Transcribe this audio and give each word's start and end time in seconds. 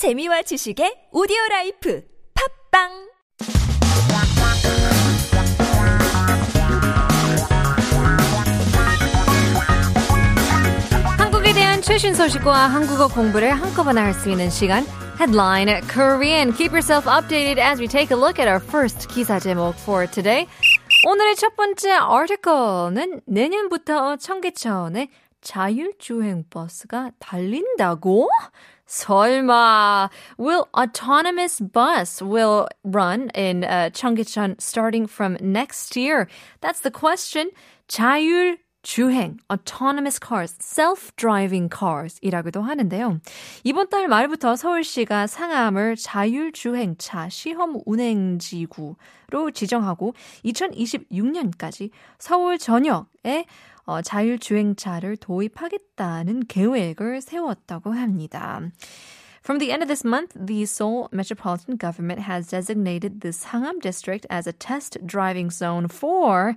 재미와 0.00 0.40
지식의 0.40 1.08
오디오 1.12 1.36
life 1.50 2.02
팟빵 2.72 2.88
한국에 11.18 11.52
대한 11.52 11.82
최신 11.82 12.14
소식과 12.14 12.50
한국어 12.50 13.08
공부를 13.08 13.52
한꺼번에 13.52 14.00
할 14.00 14.14
수 14.14 14.30
있는 14.30 14.48
시간 14.48 14.86
Headline 15.20 15.82
Korean. 15.92 16.54
Keep 16.54 16.72
yourself 16.72 17.04
updated 17.04 17.58
as 17.58 17.78
we 17.78 17.86
take 17.86 18.10
a 18.10 18.16
look 18.18 18.40
at 18.40 18.48
our 18.48 18.58
first 18.58 19.06
기사 19.08 19.38
제목 19.38 19.74
for 19.82 20.06
today. 20.10 20.46
오늘의 21.06 21.36
첫 21.36 21.54
번째 21.56 21.90
article는 22.00 23.20
내년부터 23.26 24.16
청계천에 24.16 25.10
자율주행 25.42 26.44
버스가 26.48 27.10
달린다고? 27.18 28.30
설마 28.90 30.10
will 30.36 30.68
autonomous 30.74 31.60
bus 31.60 32.20
will 32.20 32.66
run 32.82 33.30
in 33.34 33.64
uh, 33.64 33.90
Cheonggyecheon 33.92 34.60
starting 34.60 35.06
from 35.06 35.38
next 35.40 35.96
year? 35.96 36.26
That's 36.60 36.80
the 36.80 36.90
question. 36.90 37.50
자율 37.88 38.58
주행, 38.82 39.36
autonomous 39.52 40.18
cars, 40.18 40.56
self-driving 40.58 41.68
cars이라고도 41.68 42.62
하는데요. 42.62 43.20
이번 43.62 43.88
달 43.90 44.08
말부터 44.08 44.56
서울시가 44.56 45.26
상암을 45.26 45.96
자율주행차 45.96 47.28
시험 47.28 47.80
운행지구로 47.84 49.50
지정하고 49.52 50.14
2026년까지 50.46 51.90
서울 52.18 52.56
전역에 52.58 53.44
어, 53.85 54.01
자율주행차를 54.01 55.17
도입하겠다는 55.17 56.47
계획을 56.47 57.21
세웠다고 57.21 57.93
합니다. 57.93 58.61
From 59.43 59.59
the 59.59 59.71
end 59.71 59.83
of 59.83 59.87
this 59.87 60.03
month, 60.03 60.33
the 60.33 60.65
Seoul 60.65 61.07
Metropolitan 61.11 61.77
Government 61.77 62.21
has 62.21 62.47
designated 62.47 63.21
the 63.21 63.29
Sangam 63.29 63.79
district 63.79 64.25
as 64.27 64.47
a 64.47 64.51
test 64.51 64.97
driving 65.05 65.51
zone 65.51 65.87
for 65.87 66.55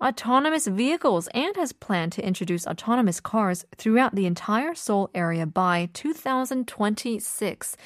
autonomous 0.00 0.66
vehicles 0.66 1.28
and 1.34 1.54
has 1.56 1.74
planned 1.74 2.12
to 2.12 2.26
introduce 2.26 2.66
autonomous 2.66 3.20
cars 3.20 3.66
throughout 3.76 4.14
the 4.14 4.24
entire 4.24 4.74
Seoul 4.74 5.10
area 5.14 5.44
by 5.44 5.90
2026. 5.92 7.76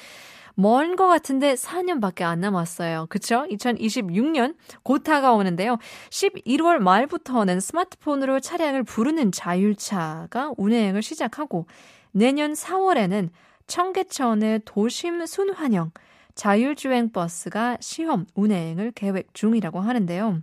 먼 0.60 0.96
것 0.96 1.06
같은데 1.08 1.54
4년밖에 1.54 2.22
안 2.22 2.40
남았어요. 2.40 3.06
그쵸? 3.08 3.46
2026년 3.50 4.56
곧 4.82 5.02
다가오는데요. 5.02 5.78
11월 6.10 6.78
말부터는 6.78 7.60
스마트폰으로 7.60 8.40
차량을 8.40 8.82
부르는 8.82 9.32
자율차가 9.32 10.52
운행을 10.56 11.02
시작하고 11.02 11.66
내년 12.12 12.52
4월에는 12.52 13.30
청계천의 13.66 14.62
도심 14.64 15.24
순환형 15.26 15.92
자율주행 16.34 17.12
버스가 17.12 17.78
시험 17.80 18.26
운행을 18.34 18.92
계획 18.92 19.32
중이라고 19.34 19.80
하는데요. 19.80 20.42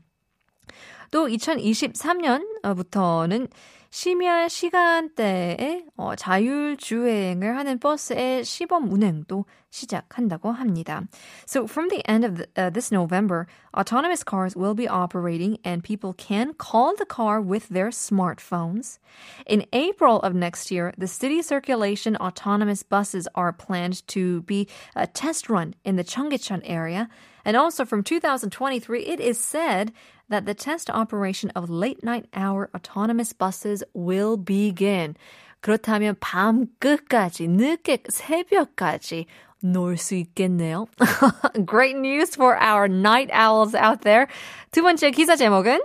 또 1.11 1.29
2023년부터는 1.29 3.49
심야 3.93 4.49
시간대에 4.49 5.85
어, 5.99 6.17
자율주행을 6.17 7.59
하는 7.59 7.79
버스의 7.79 8.43
시범 8.43 8.91
운행도 8.91 9.45
시작한다고 9.69 10.51
합니다. 10.51 11.03
So 11.47 11.67
from 11.67 11.91
the 11.91 12.03
end 12.09 12.25
of 12.25 12.39
the, 12.39 12.47
uh, 12.57 12.71
this 12.71 12.91
November, 12.91 13.47
autonomous 13.77 14.25
cars 14.25 14.57
will 14.57 14.75
be 14.75 14.89
operating 14.89 15.59
and 15.63 15.85
people 15.85 16.15
can 16.15 16.55
call 16.55 16.97
the 16.97 17.05
car 17.05 17.43
with 17.43 17.69
their 17.69 17.91
smartphones. 17.91 18.99
In 19.47 19.67
April 19.75 20.21
of 20.21 20.35
next 20.35 20.71
year, 20.71 20.95
the 20.97 21.07
city 21.07 21.43
circulation 21.43 22.17
autonomous 22.17 22.83
buses 22.83 23.29
are 23.35 23.53
planned 23.53 24.09
to 24.09 24.41
be 24.43 24.69
a 24.97 25.07
test 25.07 25.51
run 25.51 25.75
in 25.85 25.97
the 25.97 26.05
Cheonggyecheon 26.05 26.63
area. 26.65 27.11
And 27.47 27.57
also 27.57 27.85
from 27.85 28.03
2023, 28.03 29.03
it 29.03 29.21
is 29.21 29.39
said 29.39 29.93
that 30.29 30.47
the 30.47 30.55
test 30.55 30.89
operation 30.91 31.51
of 31.55 31.69
late 31.69 32.03
night 32.05 32.27
hour 32.35 32.71
autonomous 32.75 33.33
buses 33.33 33.83
will 33.95 34.37
begin. 34.37 35.17
그렇다면 35.63 36.17
밤 36.21 36.67
끝까지, 36.81 37.49
늦게 37.49 38.03
새벽까지 38.09 39.27
놀 39.63 39.97
수 39.97 40.15
있겠네요. 40.17 40.87
Great 41.67 41.97
news 41.97 42.35
for 42.35 42.57
our 42.61 42.89
night 42.89 43.31
owls 43.33 43.75
out 43.75 44.03
there. 44.03 44.27
두 44.73 44.83
번째 44.83 45.11
기사 45.13 45.37
제목은 45.37 45.81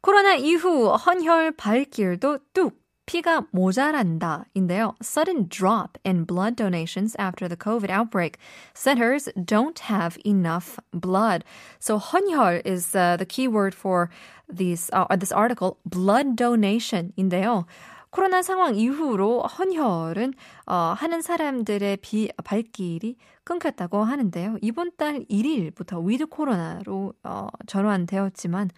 코로나 0.00 0.34
이후 0.34 0.94
헌혈 0.94 1.52
발길도 1.52 2.38
뚝 2.52 2.74
피가 3.13 3.45
모자란다 3.51 4.45
인데요. 4.55 4.95
Sudden 4.99 5.47
drop 5.47 5.99
in 6.03 6.25
blood 6.25 6.55
donations 6.55 7.15
after 7.19 7.47
the 7.47 7.55
COVID 7.55 7.91
outbreak. 7.91 8.39
Centers 8.73 9.29
don't 9.45 9.77
have 9.85 10.17
enough 10.25 10.79
blood. 10.91 11.43
So 11.77 11.99
헌혈 11.99 12.65
is 12.65 12.95
uh, 12.95 13.17
the 13.17 13.25
key 13.27 13.47
word 13.47 13.75
for 13.75 14.09
these, 14.49 14.89
uh, 14.93 15.05
this 15.15 15.31
article. 15.31 15.77
Blood 15.85 16.35
donation인데요. 16.35 17.65
코로나 18.09 18.41
상황 18.41 18.75
이후로 18.75 19.43
헌혈은 19.43 20.33
어, 20.65 20.95
하는 20.97 21.21
사람들의 21.21 21.97
비, 21.97 22.31
발길이 22.43 23.17
끊겼다고 23.43 24.03
하는데요. 24.03 24.57
이번 24.61 24.91
달 24.97 25.23
1일부터 25.25 26.03
위드 26.03 26.25
코로나로 26.27 27.13
어, 27.23 27.47
전환되었지만 27.67 28.71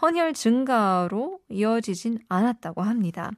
헌혈 0.00 0.32
증가로 0.32 1.40
이어지진 1.48 2.20
않았다고 2.28 2.82
합니다. 2.82 3.30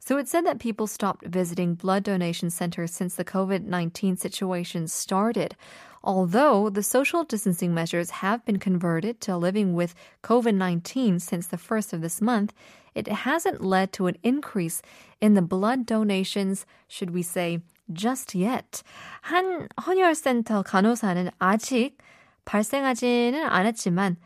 So 0.00 0.18
it 0.18 0.28
said 0.28 0.46
that 0.46 0.58
people 0.58 0.86
stopped 0.86 1.26
visiting 1.26 1.74
blood 1.74 2.04
donation 2.04 2.48
centers 2.48 2.92
since 2.92 3.16
the 3.16 3.24
COVID-19 3.24 4.18
situation 4.18 4.86
started. 4.86 5.56
Although 6.02 6.70
the 6.70 6.84
social 6.84 7.24
distancing 7.24 7.74
measures 7.74 8.22
have 8.22 8.44
been 8.44 8.58
converted 8.58 9.20
to 9.22 9.36
living 9.36 9.74
with 9.74 9.94
COVID-19 10.22 11.20
since 11.20 11.48
the 11.48 11.58
first 11.58 11.92
of 11.92 12.00
this 12.00 12.22
month, 12.22 12.54
it 12.94 13.08
hasn't 13.08 13.60
led 13.60 13.92
to 13.94 14.06
an 14.06 14.16
increase 14.22 14.80
in 15.20 15.34
the 15.34 15.42
blood 15.42 15.84
donations, 15.84 16.64
should 16.88 17.10
we 17.10 17.22
say, 17.22 17.60
just 17.92 18.34
yet. 18.34 18.82
한 19.22 19.68
헌혈센터 19.76 20.62
간호사는 20.62 21.30
아직 21.40 21.98
발생하지는 22.44 23.44
않았지만 23.44 24.16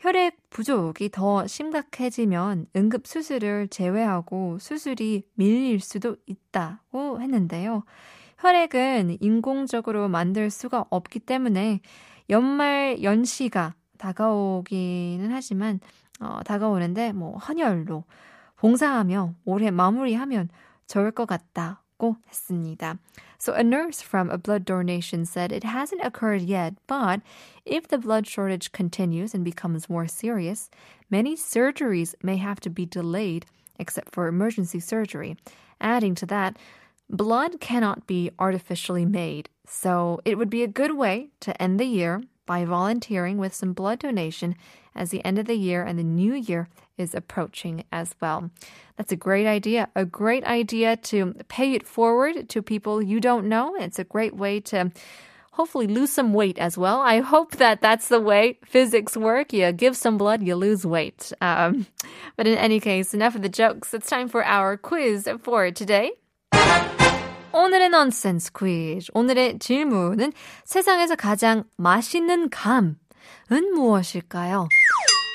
혈액 0.00 0.48
부족이 0.48 1.10
더 1.10 1.46
심각해지면 1.46 2.66
응급 2.74 3.06
수술을 3.06 3.68
제외하고 3.68 4.58
수술이 4.58 5.24
밀릴 5.34 5.80
수도 5.80 6.16
있다고 6.24 7.20
했는데요. 7.20 7.84
혈액은 8.38 9.18
인공적으로 9.20 10.08
만들 10.08 10.48
수가 10.50 10.86
없기 10.88 11.20
때문에 11.20 11.80
연말 12.30 13.02
연시가 13.02 13.74
다가오기는 13.98 15.28
하지만 15.30 15.80
어, 16.18 16.40
다가오는데 16.46 17.12
뭐 17.12 17.36
헌혈로 17.36 18.04
봉사하며 18.56 19.34
올해 19.44 19.70
마무리하면 19.70 20.48
좋을 20.86 21.10
것 21.10 21.26
같다 21.26 21.82
고 21.99 22.17
했습니다. 22.29 22.97
So 23.37 23.53
a 23.53 23.63
nurse 23.63 24.01
from 24.01 24.29
a 24.29 24.37
blood 24.37 24.65
donation 24.65 25.25
said 25.25 25.51
it 25.51 25.63
hasn't 25.63 26.03
occurred 26.03 26.41
yet, 26.41 26.75
but 26.87 27.21
if 27.65 27.87
the 27.87 27.97
blood 27.97 28.27
shortage 28.27 28.71
continues 28.71 29.33
and 29.33 29.43
becomes 29.43 29.89
more 29.89 30.07
serious, 30.07 30.69
many 31.09 31.35
surgeries 31.35 32.15
may 32.21 32.37
have 32.37 32.59
to 32.61 32.69
be 32.69 32.85
delayed 32.85 33.45
except 33.79 34.13
for 34.13 34.27
emergency 34.27 34.79
surgery. 34.79 35.37
Adding 35.79 36.15
to 36.15 36.25
that, 36.27 36.57
blood 37.09 37.59
cannot 37.59 38.07
be 38.07 38.31
artificially 38.39 39.05
made, 39.05 39.49
so 39.67 40.19
it 40.25 40.37
would 40.37 40.49
be 40.49 40.63
a 40.63 40.67
good 40.67 40.97
way 40.97 41.29
to 41.41 41.59
end 41.61 41.79
the 41.79 41.85
year 41.85 42.23
by 42.50 42.64
volunteering 42.64 43.38
with 43.38 43.54
some 43.54 43.72
blood 43.72 44.00
donation 44.00 44.56
as 44.92 45.10
the 45.10 45.24
end 45.24 45.38
of 45.38 45.46
the 45.46 45.54
year 45.54 45.84
and 45.84 45.96
the 45.96 46.02
new 46.02 46.34
year 46.34 46.68
is 46.98 47.14
approaching 47.14 47.84
as 47.92 48.16
well. 48.20 48.50
That's 48.96 49.12
a 49.12 49.16
great 49.16 49.46
idea. 49.46 49.88
A 49.94 50.04
great 50.04 50.42
idea 50.42 50.96
to 50.96 51.34
pay 51.46 51.74
it 51.74 51.86
forward 51.86 52.48
to 52.48 52.60
people 52.60 53.00
you 53.00 53.20
don't 53.20 53.48
know. 53.48 53.76
It's 53.76 54.00
a 54.00 54.10
great 54.16 54.34
way 54.34 54.58
to 54.62 54.90
hopefully 55.52 55.86
lose 55.86 56.10
some 56.10 56.32
weight 56.32 56.58
as 56.58 56.76
well. 56.76 56.98
I 56.98 57.20
hope 57.20 57.52
that 57.58 57.80
that's 57.82 58.08
the 58.08 58.18
way 58.18 58.58
physics 58.64 59.16
work. 59.16 59.52
You 59.52 59.70
give 59.70 59.96
some 59.96 60.18
blood, 60.18 60.42
you 60.42 60.56
lose 60.56 60.84
weight. 60.84 61.32
Um, 61.40 61.86
but 62.36 62.48
in 62.48 62.58
any 62.58 62.80
case, 62.80 63.14
enough 63.14 63.36
of 63.36 63.42
the 63.42 63.48
jokes. 63.48 63.94
It's 63.94 64.10
time 64.10 64.26
for 64.26 64.44
our 64.44 64.76
quiz 64.76 65.28
for 65.40 65.70
today. 65.70 66.10
오늘의 67.52 67.86
nonsense 67.86 68.52
quiz. 68.52 69.10
오늘의 69.12 69.58
질문은 69.58 70.32
세상에서 70.64 71.16
가장 71.16 71.64
맛있는 71.76 72.48
감은 72.50 72.94
무엇일까요? 73.74 74.68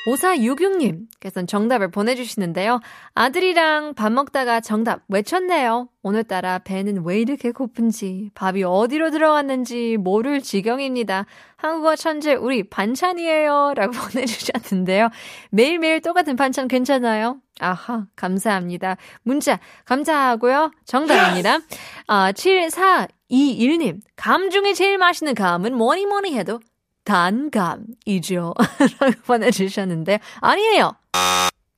5466님께서는 0.08 1.48
정답을 1.48 1.90
보내주시는데요. 1.90 2.80
아들이랑 3.16 3.96
밥 3.96 4.12
먹다가 4.12 4.62
정답 4.62 5.02
외쳤네요. 5.08 5.90
오늘따라 6.04 6.60
배는 6.60 7.04
왜 7.06 7.20
이렇게 7.20 7.52
고픈지, 7.52 8.30
밥이 8.36 8.64
어디로 8.64 9.10
들어갔는지 9.10 9.98
모를 9.98 10.42
지경입니다. 10.42 11.26
한국어 11.56 11.96
천재 11.96 12.36
우리 12.36 12.64
반찬이에요. 12.64 13.74
라고 13.76 13.94
보내주셨는데요. 14.14 15.10
매일매일 15.50 16.02
똑같은 16.02 16.36
반찬 16.36 16.68
괜찮아요? 16.68 17.40
아하, 17.60 18.06
감사합니다. 18.16 18.98
문자, 19.24 19.60
감사하고요. 19.86 20.72
정답입니다. 20.86 21.60
아, 22.08 22.32
7421님, 22.34 24.02
감 24.16 24.50
중에 24.50 24.74
제일 24.74 24.98
맛있는 24.98 25.34
감은 25.36 25.76
뭐니 25.76 26.06
뭐니 26.06 26.38
해도 26.38 26.60
단감이죠. 27.06 28.54
라고 29.00 29.22
보내주셨는데, 29.26 30.20
아니에요. 30.42 30.96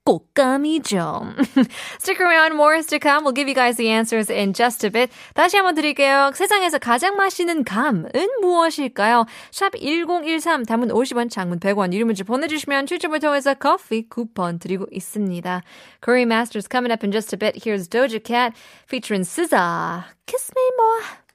꽃감이죠. 0.07 1.35
Stick 1.99 2.21
around, 2.21 2.55
more 2.55 2.75
is 2.75 2.87
to 2.87 2.97
come. 2.97 3.25
We'll 3.25 3.35
give 3.35 3.49
you 3.49 3.53
guys 3.53 3.75
the 3.75 3.89
answers 3.89 4.31
in 4.31 4.53
just 4.53 4.85
a 4.87 4.89
bit. 4.89 5.11
다시 5.35 5.57
한번 5.57 5.75
드릴게요. 5.75 6.31
세상에서 6.33 6.79
가장 6.79 7.17
맛있는 7.17 7.65
감은 7.65 8.09
무엇일까요? 8.41 9.25
샵 9.51 9.75
1013, 9.75 10.63
담은 10.63 10.87
50원, 10.87 11.29
장문 11.29 11.59
100원, 11.59 11.91
유료 11.91 12.05
문자 12.05 12.23
보내주시면 12.23 12.85
추첨을 12.85 13.19
통해서 13.19 13.53
커피 13.53 14.07
쿠폰 14.07 14.59
드리고 14.59 14.85
있습니다. 14.91 15.61
Curry 16.01 16.23
Masters 16.23 16.69
coming 16.71 16.93
up 16.93 17.03
in 17.03 17.11
just 17.11 17.35
a 17.35 17.37
bit. 17.37 17.63
Here's 17.65 17.89
Doja 17.89 18.23
Cat 18.23 18.53
featuring 18.87 19.23
SZA. 19.23 20.05
Kiss 20.25 20.51
me 20.55 20.63
more. 20.77 21.26